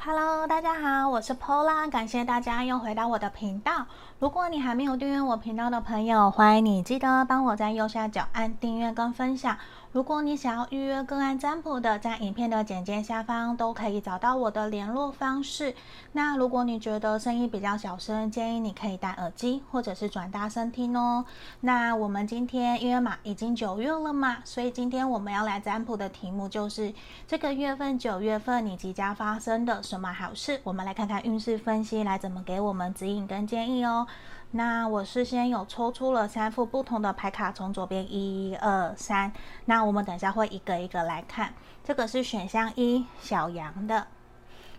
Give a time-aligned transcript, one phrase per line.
[0.00, 3.84] Hello，大家好，我是 Pola，感谢大家又回到我的频道。
[4.18, 9.58] 如果你还没有订阅我频道的朋友，欢迎你记得帮我在右下角按订阅跟分享。
[9.92, 15.74] 如果你想要预约个案占卜的，在影片的简介下方都可以找到我的联络方式。
[16.12, 21.24] 那如果你觉得声音比较小声，建议你可以戴耳机或者是转大声听哦。
[21.60, 26.92] 那我们今天因为嘛已经九月了嘛，所以今天我们要来占卜的题目就是
[27.26, 30.60] 这个月份九月份你即将发生的什么好是。
[30.62, 34.06] 我们来看看运势分析来怎么给我们指引跟建议哦。
[34.52, 39.32] 那我事先有抽出了三副不同的牌卡，从左边一二三。
[39.64, 41.52] 那我们等一下会一个一个来看。
[41.82, 44.04] 这个是选项一，小羊的；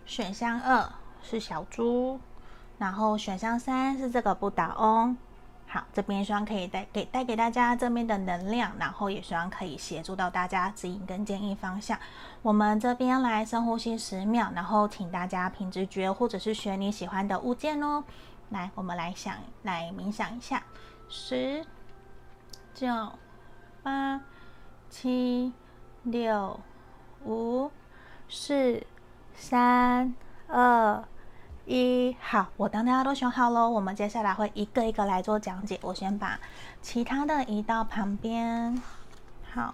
[0.06, 0.90] 选项二
[1.22, 2.18] 是小猪；
[2.78, 5.16] 然后选项三是这个不倒翁。
[5.72, 11.96] 好，这边希望可以带给带给大家正面的能量，然后也希望可以协助到大家指引跟建议方向。
[12.42, 18.02] 我们这边来深呼吸十秒，然后请大家凭直觉或者是选你喜欢的物件哦。
[18.48, 20.60] 来，我们来想，来冥想一下，
[21.08, 21.64] 十、
[22.74, 23.12] 九、
[23.84, 24.20] 八、
[24.88, 25.52] 七、
[26.02, 26.58] 六、
[27.24, 27.70] 五、
[28.28, 28.84] 四、
[29.34, 30.16] 三、
[30.48, 31.04] 二、
[31.70, 32.16] 一。
[32.20, 35.78] 好，我当大家都选好了，我们接下来会一个一个来做讲解。
[35.82, 36.38] 我先把
[36.82, 38.82] 其他的移到旁边。
[39.52, 39.72] 好，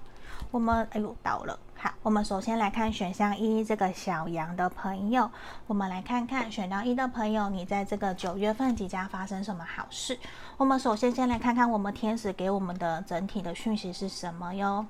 [0.50, 1.58] 我们，哎呦，到了。
[1.78, 5.30] 好，我们首先来看选项一，这个小羊的朋友，
[5.66, 10.18] 我们来看看选到一的朋友，你在这个九月份即将发生什么好事？
[10.58, 14.84] 我们首先先来看看我们天使给我们的整体的讯息是什么哟。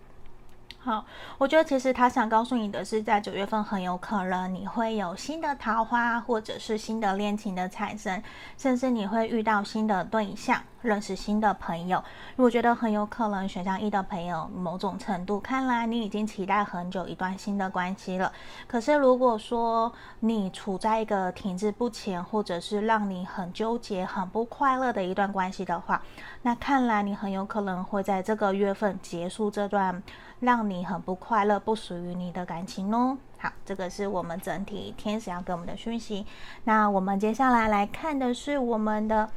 [0.87, 1.05] 好，
[1.37, 8.23] 我觉得其实他想告诉你的是，在九月份很有可能你会有新的桃花，或者是新的恋情的产生，
[8.57, 12.01] 甚至你会遇到新的对象，认识新的朋友。
[12.37, 18.31] 我觉得很有可能选项一的朋友，某种程度看来你已经期待很久一段新的关系了。
[18.69, 26.01] 可是如果说你处在一个停滞不前，或者是让你很纠结、很不快乐的一段关系的话，
[26.43, 30.01] 那看来你很有可能会在这个月份结束这段。
[30.39, 33.17] 让你你很不快乐、不属于你的感情哦。
[33.39, 36.27] 好，这个是我们整体天使要给我们的讯息。
[36.65, 39.31] 那我们接下来来看的是我们的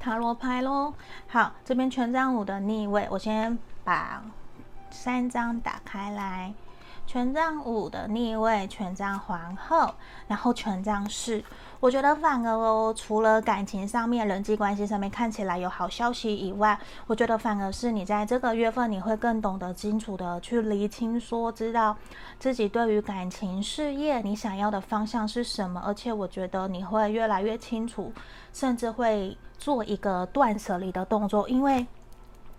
[0.00, 0.92] 塔罗牌喽。
[1.28, 4.20] 好，这边权杖五的逆位，我先把
[4.90, 6.52] 三张打开来。
[7.06, 9.94] 权杖五的逆位，权杖皇后，
[10.26, 11.44] 然后权杖四。
[11.84, 21.94] 我觉得反而哦，除了感情上面、人际关系上面看起来有好消息以外，我觉得反而是你在这个月份，你会更懂得清楚的去厘清，说知道
[22.38, 28.10] 自己对于感情、事业你想要的方向是什么，而且我觉得你会越来越清楚，
[28.54, 31.86] 甚至会做一个断舍离的动作，因为。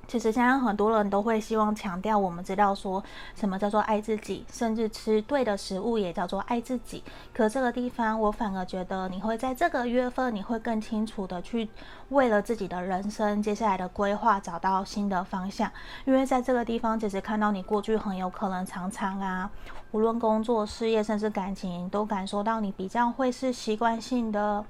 [0.08, 3.04] 其实现在很多人都会希望强调，我们知道说
[3.36, 7.04] 什么叫做爱自己，甚至吃对的食物也叫做爱自己。
[7.34, 11.68] 可这个地方，我反而觉得你会在这个月份，你会更清楚的去
[12.10, 15.72] 为了自己的人生接下来的规划找到新的方向。
[16.06, 19.50] 因为在这个地方，其实看到你过去很有可能常常啊，
[19.92, 24.64] 无论工作、事业，甚至感情，都感受到你比较会是习惯性的，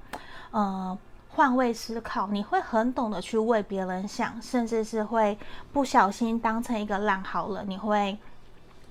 [0.50, 0.96] 呃。
[1.36, 5.36] 换位思考，你会很懂得去为别人想，甚至是会
[5.70, 8.16] 不小心当成一个烂好人，你会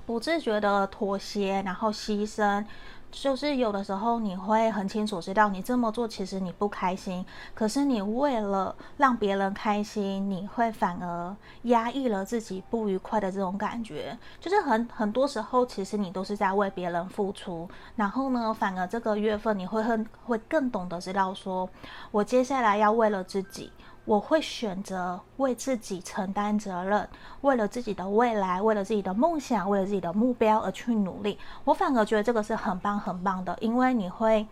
[0.06, 2.66] 不自觉的妥协，然后牺牲。
[3.12, 11.34] 就是有的时候你会很清楚知道，你这么做其实你不开心，可是你为了让别人开心，你会反而
[11.64, 14.18] 压抑了自己不愉快的这种感觉。
[14.42, 21.70] 就是很很多时候，其实你都是在为别人付出，然后呢，反而这个月份你会很会更懂得知道说，
[22.12, 23.72] 我接下来要为了自己。
[24.06, 27.10] 我会选择为自己承担责任，
[27.42, 31.38] 为了自己的未来，为了自己的梦想，为了自己的目标而去努力。
[31.64, 34.48] 我反而觉得这个是很棒很棒的，因为你会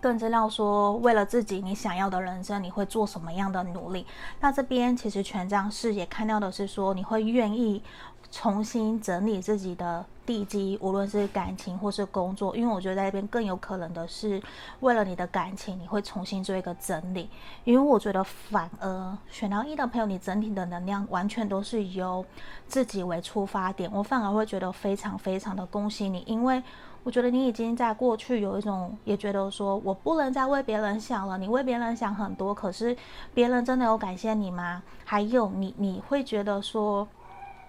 [0.00, 4.06] 更知道说，为了自己你想要的人生，你会做什么样的努力。
[4.40, 7.82] 那这边其实权杖四也看到的是说，你会愿意。
[8.30, 14.40] 重新整理自己的地基，无论是感情或是工作，因为我觉得在那边更有可能的是，
[14.80, 17.30] 为了你的感情，你会重新做一个整理。
[17.64, 22.24] 因为我觉得反而选到一的朋友，你整体的能量完全都是由
[22.66, 26.62] 自己为出发点，我反而会觉得非常非常的恭喜你，因为
[27.04, 32.94] 我觉得你已经在过去有一种也觉得说我不能再为别人想了，你为别人想很多，可是
[33.32, 34.82] 别人真的有感谢你吗？
[35.06, 37.08] 还有你你会觉得说。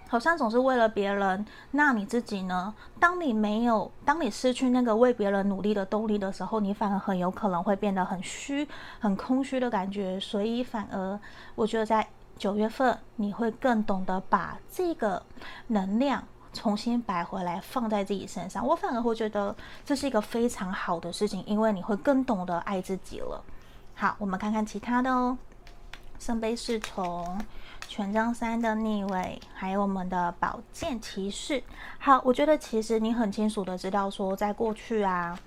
[0.10, 2.74] 好像总是为了别人，那你自己呢？
[3.00, 8.68] 当你没有，当你失去那个为别人努力的动力的时候，你反而很有可能会变得很虚、
[9.00, 10.20] 很空虚的感觉。
[10.20, 11.20] 所以，反而
[11.54, 15.22] 我觉得在九月份，你会更懂得把这个
[15.68, 16.24] 能量
[16.54, 23.44] 重新摆回来放在自己身上，我反而会觉得这是一个非常好的事情，因为你会更懂得爱自己了。
[23.94, 25.38] 好，我们看看其他的哦。
[26.18, 27.40] 圣杯侍从、
[27.90, 31.64] 权杖三的逆位，还有我们的宝剑骑士。
[31.98, 35.38] 好，我觉得其实你很清楚的知道说，在过去啊。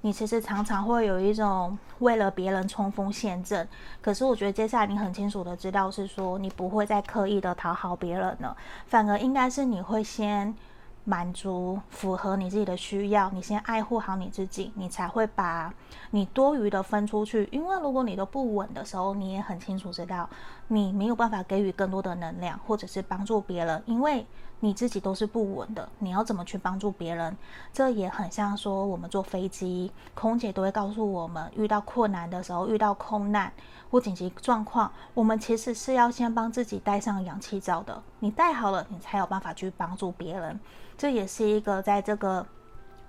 [0.00, 3.68] 你其实常常会有一种为了别人冲锋陷阵，
[4.00, 8.56] 可是我觉得接下来你很清楚的知道是说，你不会再刻意的讨好别人了，
[8.86, 10.56] 反而应该是你会先。
[11.04, 15.72] 满足符合你自己的需要，你先爱护好你自己，你才会把
[16.10, 17.48] 你多余的分出去。
[17.50, 20.28] 因为如果你都不稳的时候，你也很清楚知道，
[20.68, 24.24] 你没有办法给予更多的能量，或者是帮助别人，因为
[24.60, 25.88] 你自己都是不稳的。
[25.98, 27.36] 你要怎么去帮助别人？
[27.72, 33.52] 这也很像说，我们坐飞机，空姐都会告诉我们，遇到困难的时候，遇到空难
[33.90, 38.02] 或紧急状况，我们其实是要先帮自己戴上氧气罩的。
[38.20, 40.60] 你戴好了，你才有办法去帮助别人。
[40.96, 42.46] 这也是一个在这个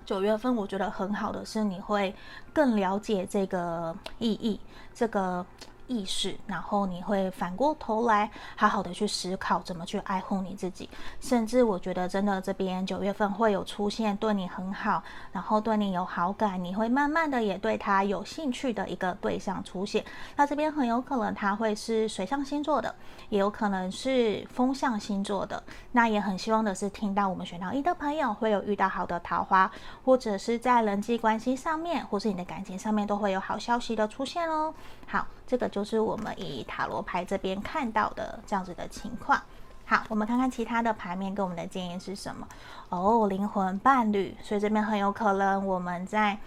[0.04, 2.14] 九月份，我觉得很好的是，你会
[2.52, 4.58] 更了解这个意义，
[4.94, 5.44] 这个。
[5.92, 10.88] 意识，然后你会反过头来好好的去思考怎么去爱护你自己，
[11.20, 15.02] 甚至我觉得真的这边九月份会有出现对你很好，
[15.32, 20.02] 然后对你有好感，你会慢慢的也对他有兴趣的一个对象出现。
[20.34, 22.94] 那这边很有可能他会是水象星座的，
[23.28, 25.62] 也有可能是风象星座的。
[25.92, 29.70] 那也很希望的是听到我们选到一的朋友会有遇到好的桃花，
[30.04, 34.72] 或者是在人际关系上面，或是你的感情上面都会有好消息的出现哦。
[35.06, 39.38] 好，这个就是我们以塔罗牌这边看到的这样子的情况。
[39.84, 42.48] 好，我们看看其他的牌面给我们的建议是什么？
[42.88, 46.38] 哦，灵魂伴侣，所以这边很有可能我们在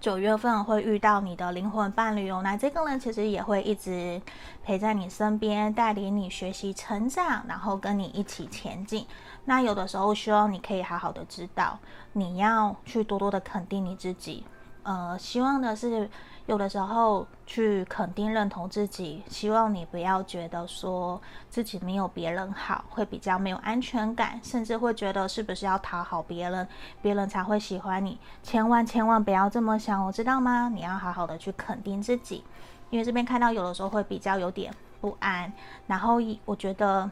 [0.00, 2.40] 九月份会遇到你的灵魂伴侣哦。
[2.42, 4.20] 那这个人其实也会一直
[4.64, 9.06] 陪在你身边，带领你学习成长，然后跟你一起前进。
[9.44, 11.78] 那有的时候希望你可以好好的知道，
[12.14, 14.44] 你要去多多的肯定你自己。
[14.86, 16.08] 呃，希望的是。
[16.46, 26.68] 有的时候去肯定、认同自己，希望你不要觉得说自己没有别人好，会比较没有安全感，甚至会觉得是不是要讨好别人，
[27.02, 28.16] 别人才会喜欢你。
[28.44, 30.70] 千万千万不要这么想，我知道吗？
[30.72, 32.44] 你要好好的去肯定自己，
[32.90, 35.52] 因为这边看到有的时候会比较有点不安，
[35.88, 37.10] 然后我觉得。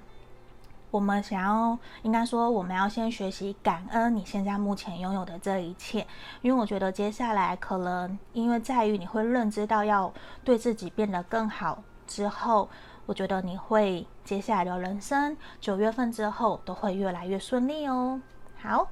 [0.94, 6.06] 我们想要，应该说，我们要先学习感恩你现在目前拥有的这一切，
[6.40, 10.14] 因为我觉得接下来可能，因为在于你会认知到要
[10.44, 12.68] 对自己变得更好之后，
[13.06, 18.20] 我觉得你会接下来的人生九月份之后都会越来越顺利哦。
[18.62, 18.86] 好，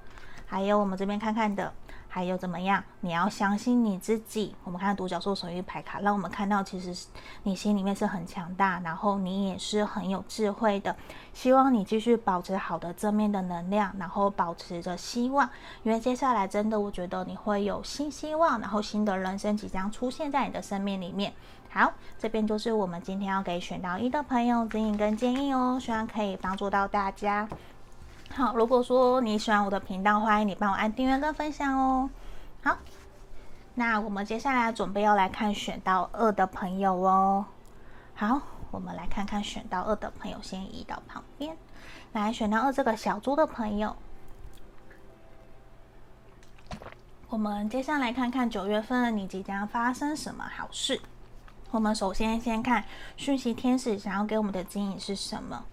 [0.44, 1.72] 还有我们这边看看的。
[2.14, 2.84] 还有怎么样？
[3.00, 4.54] 你要相信你自己。
[4.64, 7.06] 我们看独角兽守护牌卡，让我们看到其实
[7.44, 10.94] 你心里面是很强大，然后你也是很有智慧的。
[11.32, 15.48] 希望你继续保持好的正面的能量，然后保持着希望，
[15.84, 21.32] 因为接下来真的我觉得你会有新希望，然后新的人生即将出现在你的生命里面。
[21.70, 27.48] 好，这边就是我们今天要给选到一的朋友指引跟建议哦，希望可以帮助到大家。
[28.34, 32.08] 好，如果说你喜欢我的频道，欢迎你帮我按订阅跟分享哦。
[32.62, 32.78] 好，
[33.74, 37.44] 那我们接下来准备要来看选到二的朋友哦。
[38.14, 38.40] 好，
[38.70, 41.54] 我们来看看选到二的朋友，先移到旁边。
[42.12, 43.94] 来，选到二这个小猪的朋友，
[47.28, 50.98] 我们接下来看看九月份你即将发生什么好事。
[51.70, 52.82] 我们首先先看
[53.18, 55.66] 讯息天使想要给我们的指引是什么。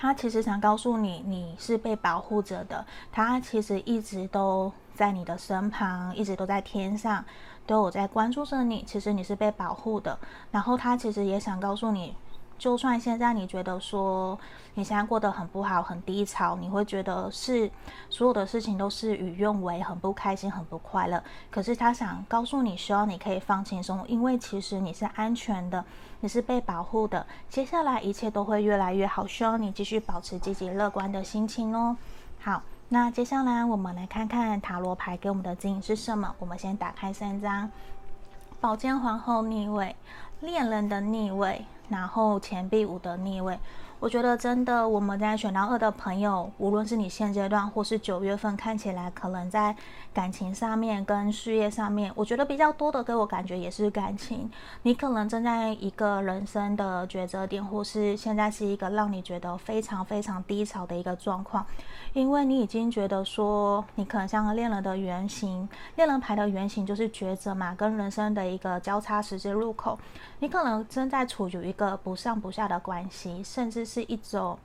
[0.00, 2.86] 他其实想告诉你，你是被保护着的。
[3.10, 7.24] 他其实一直都在你的身旁，一直都在天上，
[7.66, 8.84] 都有在关注着你。
[8.86, 10.16] 其实你是被保护的。
[10.52, 12.14] 然后他其实也想告诉你。
[12.58, 14.38] 就算现在你觉得说
[14.74, 17.70] 你现在过得很不好、很低潮，你会觉得是
[18.10, 21.22] 所有的事情都事与愿违，很不开心、很不快乐。
[21.50, 25.84] 可是他想告诉你，希望你可以放轻松，因为其实你是安全的，
[26.20, 27.24] 你是被保护的。
[27.48, 31.96] 接下来一切都会越来越好，希望你继续保持积极乐观的心情哦。
[32.40, 36.34] 好，那接下来我们来看看塔罗牌给我们的指引是什么。
[36.38, 37.70] 我们先打开三张：
[38.60, 39.94] 宝剑皇后逆位、
[40.40, 41.64] 恋人的逆位。
[41.88, 43.58] 然后钱币五的逆位，
[44.00, 49.74] 我觉得真的，我们在选到二的朋友，无论是你现阶段或是九月份，看起来可能在
[50.14, 54.48] 感情上面跟事业上面，我觉得比较多的给我感觉也是感情。
[54.82, 61.66] 你可能正在一个人生的抉择点，或是现在是一个让你觉得非常非常低潮的一个状况，
[62.12, 69.98] 因为你已经觉得说，你可能像个恋人的原型，恋人牌的原型就是抉择嘛，跟人生的一个交叉十字路口，
[70.38, 74.58] 你可能正在处于一个不上不下的关系，甚至是一种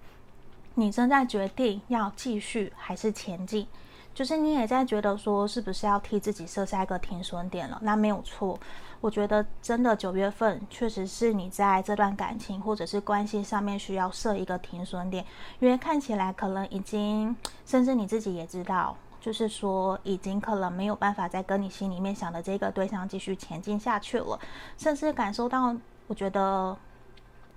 [0.75, 3.65] 你正在决定要继续还是前进，
[4.13, 7.79] 就是你也在觉得说是不是要替自己设下一个停损点了？
[7.83, 8.59] 那没有错，
[8.99, 15.23] 我觉得真的九月份确实是你在这段感情或者是关系上面需要设一个停损点，
[15.59, 24.39] 因为看起来可能已经，甚至你自己也知道，就是说已经可能没有办法再跟你心里面想的这个对象继续前进下去了，
[24.77, 25.75] 甚至感受到，
[26.07, 26.75] 我觉得。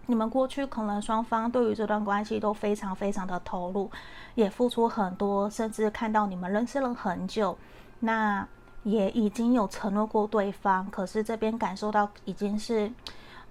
[0.07, 3.91] 你们过去可能双方对于这段关系都非常非常的投入，
[4.35, 7.57] 也付出很多，甚至看到你们认识了很久，
[8.01, 8.47] 那
[8.85, 12.91] 也已经有承诺过对方，可是这边感受到已经是。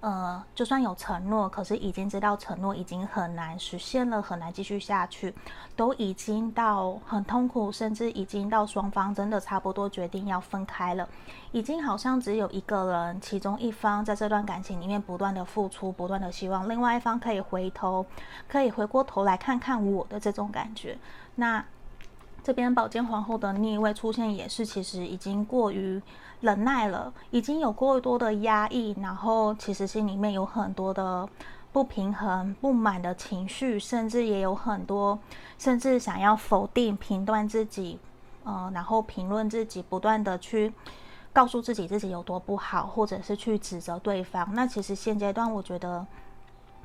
[0.06, 5.34] 呃，就算有承诺，可是已经知道承诺已经很难实现了，很难继续下去，
[5.76, 11.10] 都已经到很痛苦，甚至已经到双方真的差不多决定要分开了，
[11.52, 18.06] 已经好像只有一个人，其中一方在这段感情里面不断的付出，不断的希望另外一方可以回头，
[18.48, 20.96] 可以回过头来看看我的这种感觉。
[21.34, 21.66] 那
[22.46, 26.00] 这边宝剑皇后的逆位出现，也是其实已经过于。
[26.42, 31.28] 忍耐了，已经有过多的压抑，然后其实心里面有很多的
[31.72, 35.18] 不平衡、不满的情绪，甚至也有很多，
[35.58, 37.98] 甚至想要否定、评断自己，
[38.44, 40.72] 呃，然后评论自己，不断的去
[41.34, 44.48] 告诉自己自己有多不好，或者是去指责对方。
[44.54, 46.06] 那其实现阶段，我觉得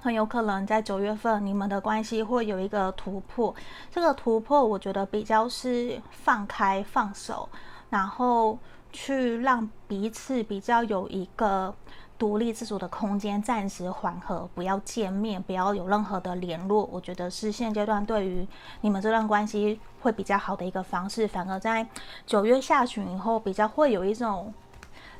[0.00, 3.54] 很有可能在九月份，你们的关系会有一个突破。
[3.90, 7.48] 这个突破，我觉得比较是放开、放手，
[7.90, 8.58] 然后。
[8.92, 11.72] 去让彼此比较有一个
[12.18, 16.84] 独立自主的空间，暂时缓和，不要见面，不要有任何的联络。
[16.90, 18.44] 我觉得是现阶段对于
[18.80, 21.28] 你们这段关系会比较好的一个方式。
[21.28, 21.86] 反而在
[22.26, 24.52] 九月下旬以后，比较会有一种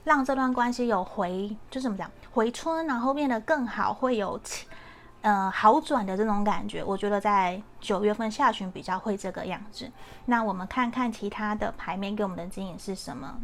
[0.04, 4.40] 让这段关系有回，就怎么讲，回春，然后变得更好，会有。
[5.23, 9.92] 呃，好转的这种感觉，我觉得在九月份下旬比较会这个样子。
[10.25, 13.38] 那我们看看其他的牌面给我们的指引是什么？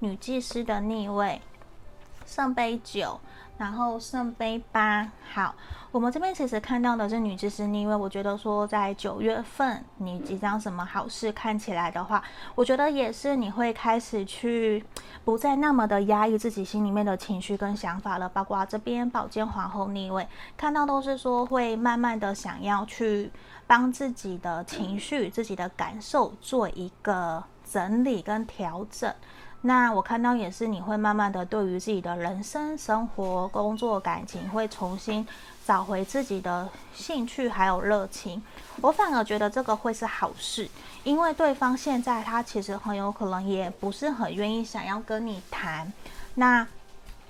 [0.00, 1.40] 女祭司的逆位，
[2.26, 3.18] 圣杯九。
[3.62, 5.54] 然后圣杯八，好，
[5.92, 7.94] 我们这边其实看到的是女祭司逆位。
[7.94, 12.20] 我觉得说在九月份你即将什么好事看起来的话，
[12.56, 14.84] 我觉得也是你会开始去
[15.24, 18.28] 不再那么的压抑自己心里面的情绪跟想法了。
[18.28, 20.26] 包括这边宝剑皇后逆位，
[20.56, 23.30] 看到都是说会慢慢的想要去
[23.68, 29.14] 帮自己的情绪、自己的感受做一个整理跟调整。
[29.64, 35.26] 那我看到也是，你会慢慢的对于自己的人生、生活、工作、感情，会重新
[35.64, 38.42] 找回自己的兴趣还有热情。
[38.80, 40.68] 我反而觉得这个会是好事，
[41.04, 45.92] 因为对方现在他其实很有可能也不是很愿意想要跟你谈。
[46.34, 46.66] 那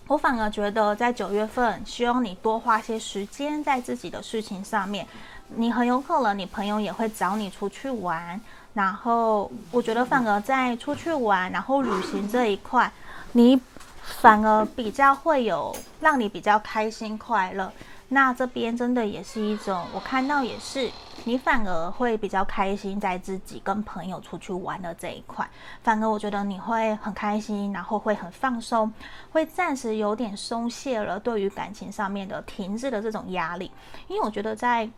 [0.06, 5.06] 我反而觉得在九月份，希望你多花些时间在自己的事情上面。
[5.54, 8.40] 你很有可能，你朋友也会找你出去玩。
[8.74, 12.90] 然后我觉得反而在出去玩，然后旅行这一块，
[13.32, 13.60] 你
[14.00, 17.70] 反而比较会有让你比较开心快乐。
[18.08, 20.90] 那这边真的也是一种，我看到也是，
[21.24, 25.46] 你反而会比较开心在自己跟朋友出去玩的这一块。
[25.82, 28.90] 反而我觉得你会很开心，然后会很放松，
[29.32, 33.70] 会暂时有点松懈了对于感情上面的停滞的这种压力。
[34.08, 34.88] 因为我觉得在。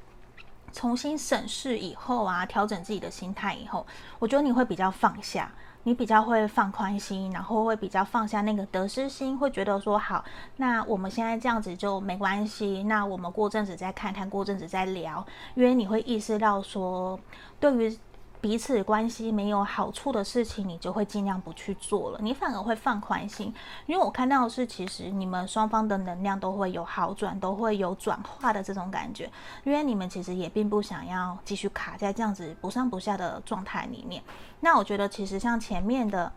[0.75, 3.87] 重新审视以后啊，调整自己的心态以后，
[4.19, 5.51] 我觉得你会比较放下，
[5.85, 10.25] 你比较会放宽心，然后会比较放下那个得失心，会觉得说好，
[10.57, 17.19] 那我们现在这样子就没关系，那我们过阵子再看看，过阵子再聊，因为你会意识到说，
[17.59, 17.99] 对于。
[18.45, 23.47] 彼此关系没有好处的事情，你就会尽量不去做了，你反而会放宽心。
[23.87, 29.31] 因为我看到的是，其实你们双方的能量都会有好转，都会有转化的这种感觉。
[29.63, 34.23] 因为你们其实也并不想要继续卡在这样子不上不下的状态里面。
[34.61, 36.31] 那我觉得，其实像前面的。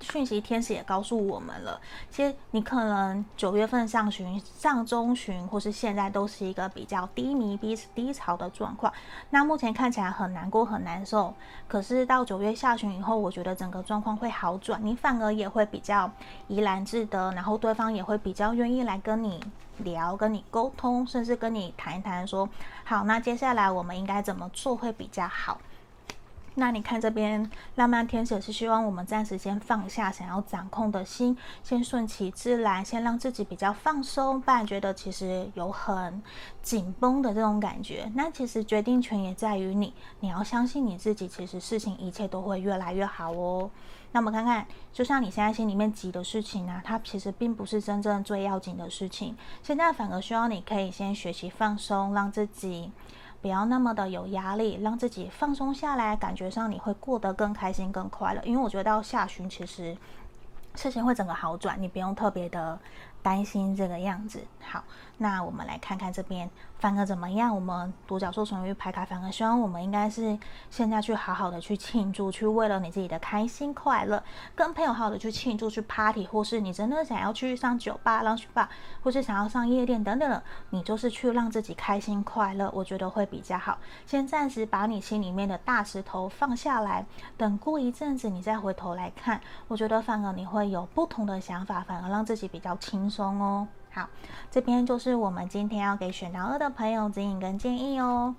[0.00, 1.80] 讯息天使也告诉我们了，
[2.10, 8.92] 其实你可能九月份上旬、上中旬，或是现在都是一个比较低迷、低低潮的状况。
[9.30, 11.34] 那目前看起来很难过、很难受，
[11.68, 16.10] 可是到九月下旬以后，我觉得整个状况会好转，你反而也会比较
[16.48, 19.38] 怡然自得，然后对方也会比较愿意来跟你
[19.78, 22.48] 聊、跟你沟通，甚至跟你谈一谈，说
[22.84, 25.60] 好，那接下来我们应该怎么做会比较好。
[26.60, 36.22] 那你看这边，浪漫天使是希望我们暂时先放下想要掌控的心，先顺其自然，先让自己比较放松，不然觉得其实有很
[36.60, 38.12] 紧绷的这种感觉。
[38.14, 43.70] 那其实决定权也在于你，你要相信你自己，其实事情一切都会越来越好哦。
[44.12, 52.92] 那我们看看，就像你现在心里面急的事情呢、啊，它其实并不是真正最要紧的事情，现在反而需要你可以先学习放松，让自己。
[53.42, 58.42] 不要那么的有压力，让自己放松下来，感觉上你会过得更开心、更快乐。
[58.44, 59.96] 因为我觉得到下旬其实
[60.74, 62.78] 事情会整个好转，你不用特别的
[63.22, 64.40] 担心这个样子。
[64.60, 64.84] 好，
[65.22, 66.50] 那我们来看看这边。
[66.78, 67.54] 反而怎么样？
[67.54, 70.38] 我们独角兽神諭牌卡，反而希望我们应该是
[70.70, 74.22] 现在去好好的去庆祝，去为了你自己的开心快乐，
[74.54, 78.66] 跟朋友好好的去庆祝，去 party，或是你真的想要去上酒吧、lounge bar，
[79.02, 83.76] 或是想要上夜店等等的，你就是去让自己开心快乐，我觉得会比较好。
[84.06, 87.04] 先暂时把你心里面的大石头放下来，
[87.36, 93.68] 等过一阵子你再回头来看，我觉得反而你会有不同的想法，反而让自己比较轻松哦。
[93.92, 94.08] 好，
[94.50, 98.34] 这边就是我们今天要给选到二的朋友指引跟建议哦。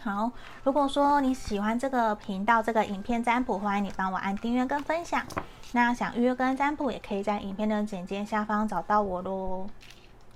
[0.00, 0.30] 好，
[0.62, 5.24] 如果说你喜欢这个频道这个影片占卜，欢迎你帮我按订阅跟分享。
[5.72, 9.66] 那想预约跟占卜，也可以在影片的简介下方找到我喽。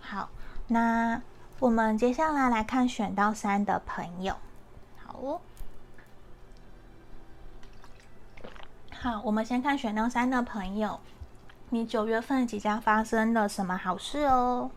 [0.00, 0.28] 好，
[0.68, 1.20] 那
[1.58, 4.36] 我们接下来来看选到三的朋友。
[5.06, 5.40] 好，
[8.92, 10.98] 好，我们先看选到三的朋友。
[11.70, 14.70] 你九月份即将发生了什么好事哦？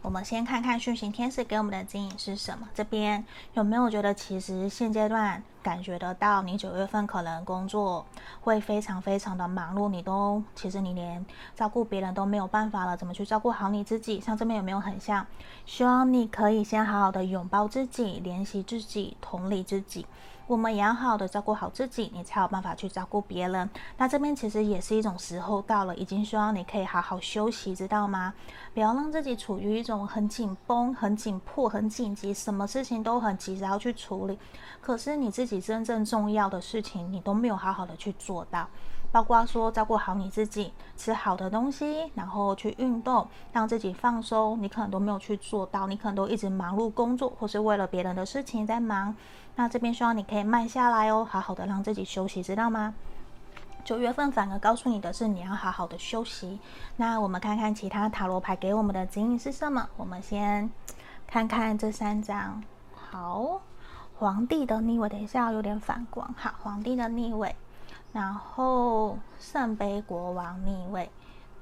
[0.00, 2.68] 我们先看看讯息天使给我们的指引是什么。
[2.72, 8.06] 这边有没有觉得，其实现阶段感觉得到，你九月份可能工作
[8.42, 14.20] 会非常非常的忙碌，你都其实你连照顾别人都没有办法了，怎么去照顾好你自己？
[14.20, 15.26] 像这边有没有很像？
[15.66, 20.06] 希望你可以先好好的拥抱自己，怜惜自己，同理自己。
[20.50, 23.70] 我们也要好好的照顾好自己，你才有办法去照顾别人。
[23.96, 28.34] 那这边其实也是一种时候到了，已经需要你可以好好休息，知道吗？
[28.74, 34.36] 不要让自己处于一种很紧绷、很紧迫、很紧急，什么事情都很急着要去处理。
[34.80, 38.66] 可是你自己真正重要的事情，你都没有好好的去做到。
[39.12, 45.86] 包括说照顾好你自己，吃好的东西，然后去运动，让自己放松，你可能都没有去做到。
[45.86, 49.14] 你可能都一直忙碌工作，或是为了别人的事情在忙。
[49.56, 52.94] 那这边希望你可以慢下来哦，好好的让自己休息，知道吗？
[53.82, 56.60] 九月份反而告诉你的是你要好好的休息。
[56.96, 59.88] 那我们看看其他塔罗牌给我们的指引是什么？
[59.96, 60.70] 我们先
[61.26, 62.62] 看看这三张。
[62.94, 63.60] 好，
[64.18, 66.32] 皇帝的逆位，等一下有点反光。
[66.36, 67.56] 好，皇帝的逆位，
[68.12, 71.10] 然后圣杯国王逆位。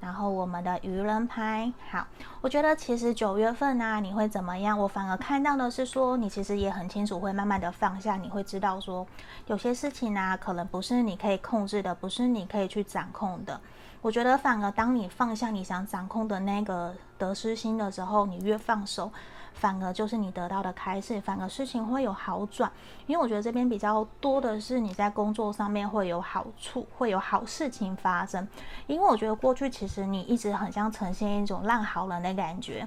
[0.00, 2.06] 然后我们的愚人牌，好，
[2.40, 4.78] 我觉得其实九月份啊，你会怎么样？
[4.78, 9.04] 我反而看到的是说，你其实也很清楚，会慢慢的放下，你会知道说，
[9.46, 13.60] 有些事情呢、可能不是你可以控制的，不是你可以去掌控的。
[14.00, 19.10] 我觉得反而当你放下你想掌控的那个得失心的时候，你越放手。
[19.58, 22.70] 反而就是你得到的开始，反而事情会有好转，
[23.06, 28.46] 因为我觉得这边比较多的是你在工作上面会有好处，会有好事情发生。
[28.86, 32.86] 因为我觉得过去其实你一直很像呈现一种烂好人的感觉。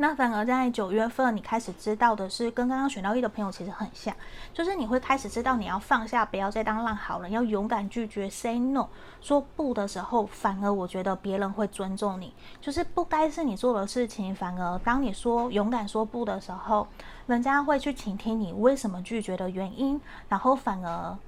[0.00, 4.16] 那反而在九月份，你开始知道的是，跟刚刚选到一的朋友其实很像，
[4.54, 8.88] 就是你会开始知道你要放下，不要再当烂好人，要勇敢拒绝，say no，
[9.20, 12.32] 说不的时候，反而我觉得别人会尊重你，
[12.62, 16.88] 就是不该是你做的事情，反而当你说勇敢说不的时候，
[17.26, 21.18] 人家会去倾听你为什么拒绝的原因，然后反而。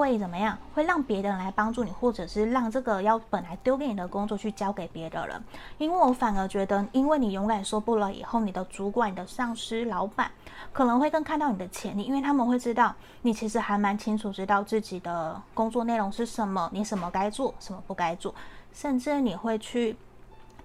[0.00, 0.56] 会怎么样？
[0.74, 5.44] 会让别人来帮助你，或者是让这个要本来丢给你的工作去交给别的人。
[5.76, 10.30] 因为我反而觉得，因为你勇敢说不了以后，你的主管、你的上司、老板
[10.72, 18.34] 可能会更看到你的潜力，因为他们会知道你其实还蛮清楚知道自己的工作内容是什么，你什么该做，什么不该做，
[18.72, 19.94] 甚至你会去。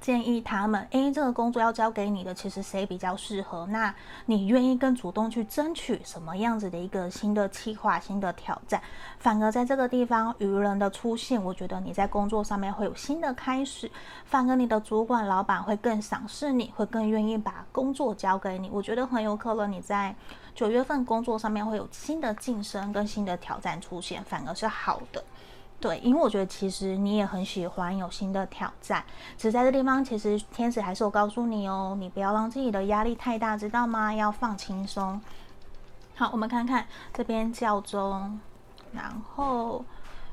[0.06, 3.66] 建议他们，诶，这个工作要交给你的，其实谁比较适合？
[3.72, 3.92] 那
[4.28, 8.80] 你愿意更主动去争取什么样子的一个新的计划、新的挑战？
[9.18, 13.92] 反而在这个地方，愚人的出现，我觉得你在工作上面会有新的开始。
[14.26, 18.70] 反而你的主管、老板会更赏识你，会更愿意把工作交给你。
[18.72, 20.16] 我觉得很有可能你在
[20.54, 25.24] 九月份工作上面会有新的晋升跟新的挑战出现，反而是好的。
[25.80, 29.04] 对，因为我觉得其实你也很喜欢有新的挑战，
[29.38, 34.12] 只是在这地方，其实天使还是有告诉你哦，你不要让自己的压力太大，知道吗？
[34.14, 35.22] 要放轻松。
[36.16, 38.40] 好，我们看看这边教宗，
[38.94, 39.86] 然后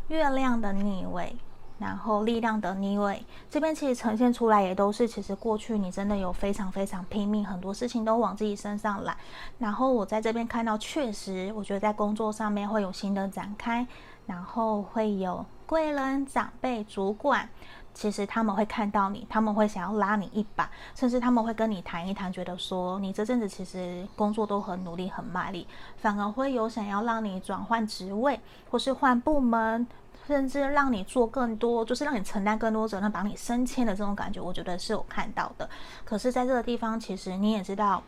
[0.09, 1.37] 月亮的逆位，
[1.79, 9.17] 然后力量的逆位，这边其实呈现出来也都是，其实过去你真的有非常非常拼命，很多事情都往自己身上揽。
[9.59, 13.87] 然后我在这边看到，确实我觉得在工作上面会有新的展开。
[14.33, 17.47] 然后会有贵人、长辈、主管，
[17.93, 25.69] 其实他们会看到你，他们会想要拉你一把，甚至他们会跟你谈一谈，觉得说你这阵子其实工作都很努力、很卖力，
[25.99, 28.41] 反而会有想要让你转换职位，
[28.71, 29.87] 或是换部门，
[30.27, 35.69] 甚至让你做更多，就是让你承担更多责任，把你升迁的这种感觉，我觉得是有看到的。
[36.07, 38.03] 可是，在这个地方，其实你也知道。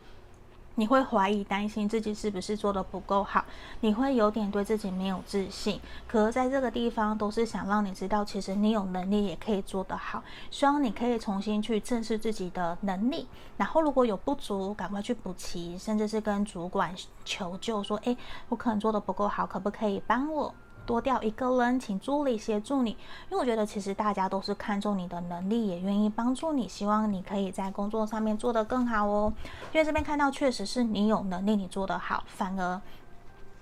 [0.77, 3.45] 你会怀疑、担心自己是不是做的不够好，
[3.81, 5.81] 你会有点对自己没有自信。
[6.09, 10.23] 可是在这个地方，都是想让你知道，其实你有能力也可以做得好。
[10.51, 18.17] 希望你可以重新去正视自己的能力，然后如果有不足，赶快去补齐，甚至是跟主管求救，说：“诶，
[18.49, 20.53] 我可能做的不够好，可不可以帮我？”
[20.87, 29.33] 多调一个人，请助理协助你，因为我觉得其实大家都是看重你的能力，也愿意帮助你，希望你可以在工作上面做得更好哦。
[29.73, 32.81] 因为这边看到确实是你有能力，你做得好，反而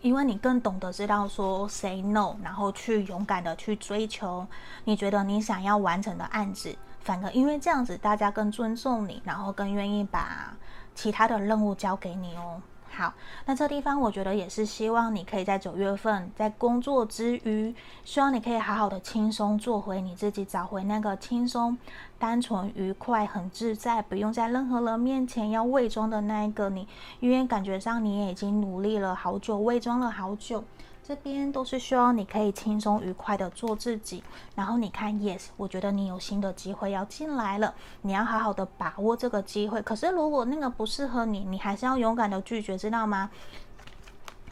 [0.00, 4.44] 因为你更懂得知道说 say no，然后去勇敢的去追求
[4.84, 10.56] 你觉得你想要完成的案子，反而因为这样子，大家更尊重你，然后更愿意把
[10.94, 12.60] 其他的任务交给你哦。
[12.94, 13.14] 好，
[13.46, 17.74] 那这地方我觉得也是希望你可以在九月份在工作之余，
[18.04, 21.78] 希望你可以好好的轻松做回你自己，找回那个轻松、
[22.22, 26.86] 单纯、愉快、很自在，不用在任何人面前要伪装的那一个你，
[27.18, 30.62] 因为感觉上你也已经努力了好久，伪装了好久。
[31.02, 34.22] 这边都是希望你可以轻松愉快的做自己，
[34.54, 39.82] 然后你看，yes，我觉得你有新的机会要进来了，你要好好的把握这个机会。
[39.82, 43.30] 可是如果那个不适合你，你还是要勇敢的拒绝，知道吗？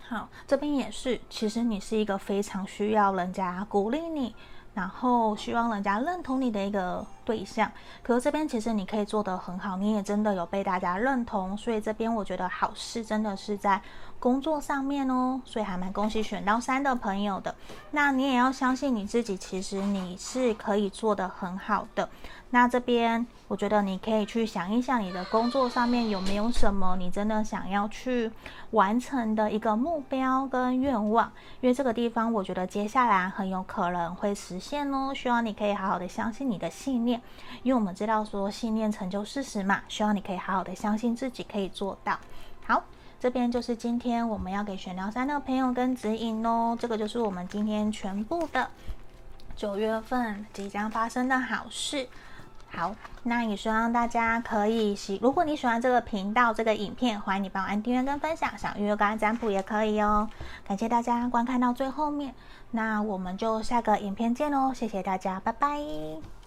[0.08, 4.34] 好，这边也是，其实你是一个非常需要人家鼓励你，
[4.74, 7.70] 然后希望人家认同你的一个对象。
[8.02, 13.80] 可是这边其实你可以做得很好，你也真的有被大家认同，所以这边我觉得好事真的是在。
[14.20, 17.54] 工作上面哦，所以还蛮恭喜选到三的朋友的。
[17.90, 22.08] 那你也要相信你自己，其实你是可以做得很好的。
[22.50, 28.30] 那这边我觉得你可以去想一想，你的工作上面有没有什么你真的想要去
[28.72, 35.14] 完成的一个目标跟愿望，因为这个地方我觉得接下来很有可能会实现哦。
[35.14, 37.22] 希望你可以好好的相信你的信念，
[37.62, 39.80] 因为我们知道说信念成就事实嘛。
[39.88, 42.18] 希望你可以好好的相信自己可以做到。
[42.66, 42.82] 好。
[43.20, 48.70] 这边就是今天我们要给选到三的朋友跟指引哦，这个就是我们今天全部的
[49.54, 52.08] 九月份即将发生的好事。
[52.72, 60.30] 好，那也希望大家可以喜，如果你喜欢这个频道这个影片，欢迎你帮我按订阅跟分享，想预约个案占卜也可以哦。
[60.66, 62.34] 感谢大家观看到最后面，
[62.70, 66.39] 那我们就下个影片见喽，谢谢大家，拜拜。